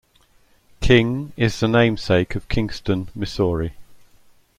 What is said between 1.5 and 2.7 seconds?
the namesake of